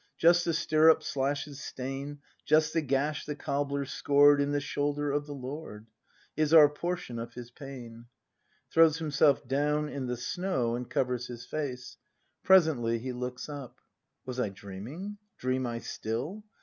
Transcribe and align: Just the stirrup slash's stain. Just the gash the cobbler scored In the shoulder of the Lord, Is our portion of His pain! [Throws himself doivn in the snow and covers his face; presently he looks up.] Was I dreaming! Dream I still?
Just 0.17 0.45
the 0.45 0.53
stirrup 0.55 1.03
slash's 1.03 1.61
stain. 1.61 2.21
Just 2.43 2.73
the 2.73 2.81
gash 2.81 3.23
the 3.23 3.35
cobbler 3.35 3.85
scored 3.85 4.41
In 4.41 4.51
the 4.51 4.59
shoulder 4.59 5.11
of 5.11 5.27
the 5.27 5.35
Lord, 5.35 5.85
Is 6.35 6.55
our 6.55 6.67
portion 6.69 7.19
of 7.19 7.35
His 7.35 7.51
pain! 7.51 8.07
[Throws 8.71 8.97
himself 8.97 9.47
doivn 9.47 9.91
in 9.91 10.07
the 10.07 10.17
snow 10.17 10.73
and 10.73 10.89
covers 10.89 11.27
his 11.27 11.45
face; 11.45 11.97
presently 12.43 12.97
he 12.97 13.13
looks 13.13 13.47
up.] 13.47 13.79
Was 14.25 14.39
I 14.39 14.49
dreaming! 14.49 15.19
Dream 15.37 15.67
I 15.67 15.77
still? 15.77 16.45